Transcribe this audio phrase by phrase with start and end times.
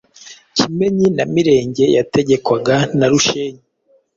[0.57, 3.61] Kimenyi na Mirenge yategekwaga na Rushenyi